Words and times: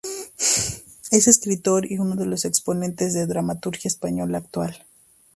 Es 1.11 1.27
escritor 1.27 1.85
y 1.85 1.99
uno 1.99 2.15
de 2.15 2.25
los 2.25 2.43
exponentes 2.45 3.13
de 3.13 3.19
la 3.19 3.27
dramaturgia 3.27 3.87
española 3.87 4.39
actual. 4.39 4.83